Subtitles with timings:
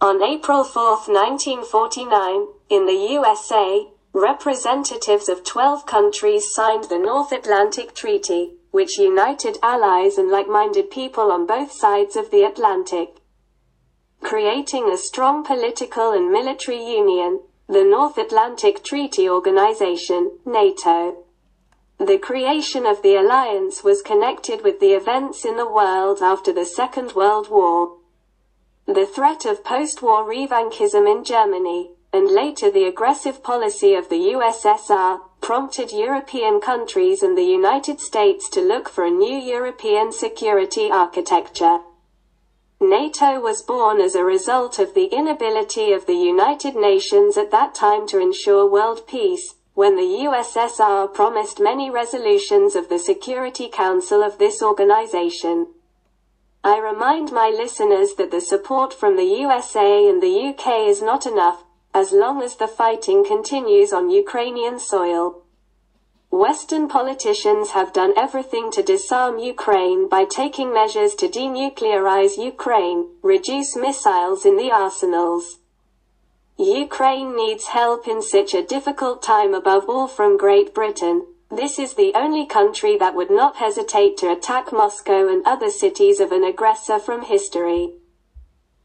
[0.00, 7.96] On April 4, 1949, in the USA, representatives of 12 countries signed the North Atlantic
[7.96, 13.16] Treaty, which united allies and like-minded people on both sides of the Atlantic.
[14.22, 21.24] Creating a strong political and military union, the North Atlantic Treaty Organization, NATO.
[21.98, 26.64] The creation of the alliance was connected with the events in the world after the
[26.64, 27.97] Second World War.
[28.88, 35.20] The threat of post-war revanchism in Germany, and later the aggressive policy of the USSR,
[35.42, 41.80] prompted European countries and the United States to look for a new European security architecture.
[42.80, 47.74] NATO was born as a result of the inability of the United Nations at that
[47.74, 54.22] time to ensure world peace, when the USSR promised many resolutions of the Security Council
[54.22, 55.66] of this organization.
[56.64, 61.24] I remind my listeners that the support from the USA and the UK is not
[61.24, 61.62] enough,
[61.94, 65.42] as long as the fighting continues on Ukrainian soil.
[66.30, 73.76] Western politicians have done everything to disarm Ukraine by taking measures to denuclearize Ukraine, reduce
[73.76, 75.58] missiles in the arsenals.
[76.58, 81.24] Ukraine needs help in such a difficult time above all from Great Britain.
[81.50, 86.20] This is the only country that would not hesitate to attack Moscow and other cities
[86.20, 87.94] of an aggressor from history.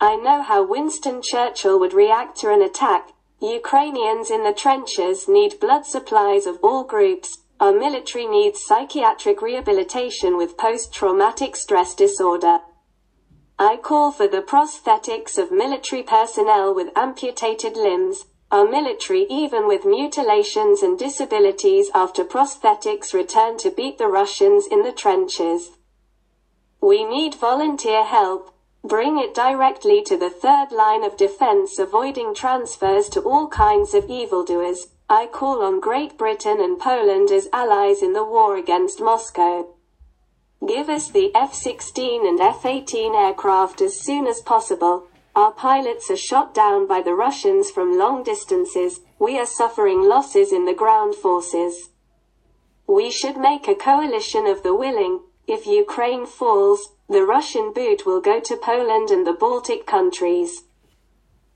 [0.00, 5.58] I know how Winston Churchill would react to an attack, Ukrainians in the trenches need
[5.60, 7.38] blood supplies of all groups.
[7.58, 12.58] Our military needs psychiatric rehabilitation with post-traumatic stress disorder.
[13.58, 18.26] I call for the prosthetics of military personnel with amputated limbs.
[18.50, 24.82] Our military even with mutilations and disabilities after prosthetics return to beat the Russians in
[24.82, 25.70] the trenches.
[26.80, 33.10] We need volunteer help, Bring it directly to the third line of defense avoiding transfers
[33.10, 34.86] to all kinds of evildoers.
[35.06, 39.66] I call on Great Britain and Poland as allies in the war against Moscow.
[40.66, 45.08] Give us the F-16 and F-18 aircraft as soon as possible.
[45.36, 49.00] Our pilots are shot down by the Russians from long distances.
[49.18, 51.90] We are suffering losses in the ground forces.
[52.86, 55.20] We should make a coalition of the willing.
[55.46, 60.64] If Ukraine falls, the Russian boot will go to Poland and the Baltic countries.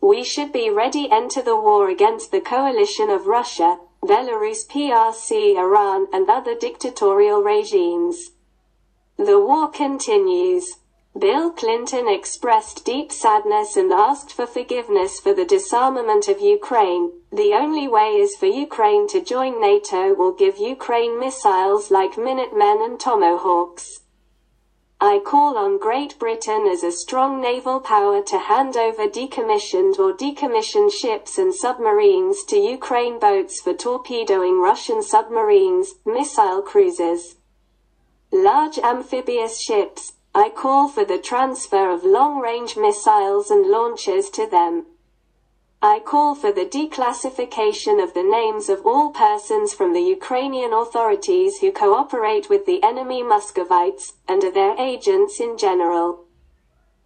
[0.00, 6.06] We should be ready enter the war against the coalition of Russia, Belarus PRC Iran
[6.12, 8.30] and other dictatorial regimes.
[9.18, 10.76] The war continues.
[11.18, 17.10] Bill Clinton expressed deep sadness and asked for forgiveness for the disarmament of Ukraine.
[17.32, 22.82] The only way is for Ukraine to join NATO will give Ukraine missiles like Minutemen
[22.82, 24.02] and Tomahawks.
[25.00, 30.12] I call on Great Britain as a strong naval power to hand over decommissioned or
[30.12, 37.36] decommissioned ships and submarines to Ukraine boats for torpedoing Russian submarines, missile cruisers.
[38.30, 44.86] Large amphibious ships, I call for the transfer of long-range missiles and launchers to them.
[45.82, 51.58] I call for the declassification of the names of all persons from the Ukrainian authorities
[51.58, 56.26] who cooperate with the enemy Muscovites, and their agents in general.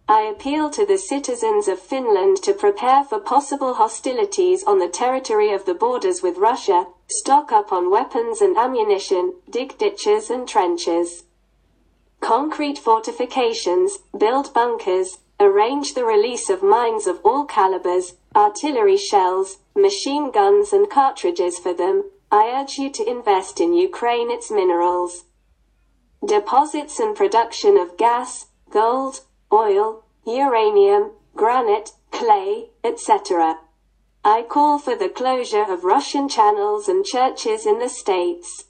[0.07, 5.51] I appeal to the citizens of Finland to prepare for possible hostilities on the territory
[5.51, 11.23] of the borders with Russia, stock up on weapons and ammunition, dig ditches and trenches.
[12.23, 20.31] Concrete fortifications, build bunkers, arrange the release of mines of all calibers, artillery shells, machine
[20.31, 25.25] guns and cartridges for them, I urge you to invest in Ukraine its minerals.
[26.25, 29.19] Deposits and production of gas, gold,
[29.51, 33.59] oil, uranium, granite, clay, etc.
[34.23, 38.63] I call for the closure of Russian channels and churches in the States.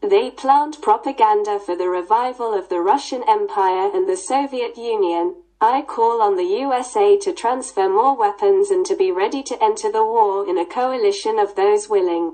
[0.00, 5.82] They plant propaganda for the revival of the Russian Empire and the Soviet Union, I
[5.82, 10.04] call on the USA to transfer more weapons and to be ready to enter the
[10.04, 12.32] war in a coalition of those willing.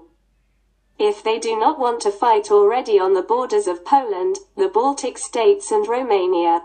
[0.96, 5.18] If they do not want to fight already on the borders of Poland, the Baltic
[5.18, 6.62] states and Romania.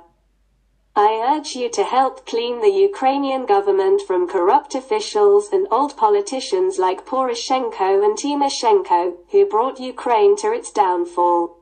[0.95, 6.77] I urge you to help clean the Ukrainian government from corrupt officials and old politicians
[6.77, 11.55] like Poroshenko and Timoshenko, who brought Ukraine to its downfall.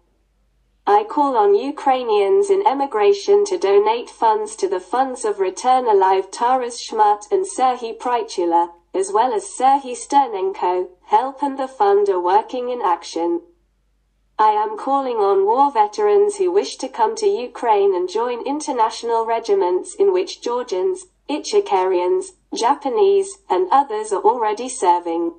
[0.87, 6.31] I call on Ukrainians in emigration to donate funds to the funds of Return Alive
[6.31, 12.19] Taras Chmut and Serhiy Prytula, as well as Serhiy Sternenko, help and the fund are
[12.19, 13.41] working in action.
[14.41, 19.25] I am calling on war veterans who wish to come to Ukraine and join international
[19.25, 25.33] regiments in which Georgians, Ichkerians, Japanese, and others are already serving.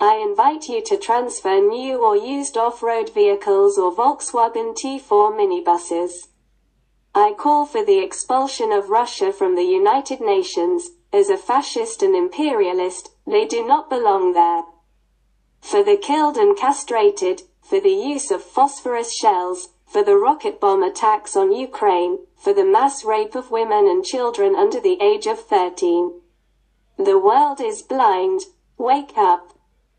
[0.00, 6.28] I invite you to transfer new or used off-road vehicles or Volkswagen T4 minibuses.
[7.14, 10.92] I call for the expulsion of Russia from the United Nations.
[11.12, 14.62] As a fascist and imperialist, they do not belong there.
[15.60, 20.82] For the killed and castrated, for the use of phosphorus shells, for the rocket bomb
[20.82, 25.40] attacks on Ukraine, for the mass rape of women and children under the age of
[25.40, 26.12] 13.
[26.96, 28.40] The world is blind.
[28.78, 29.52] Wake up.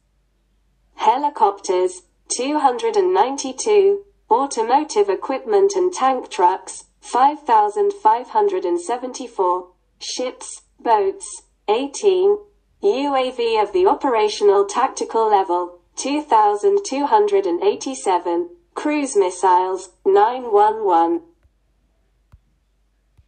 [0.96, 9.68] helicopters, 292, automotive equipment and tank trucks, 5,574,
[10.00, 12.40] ships, boats, 18,
[12.82, 21.22] UAV of the operational tactical level, 2,287, cruise missiles, 911.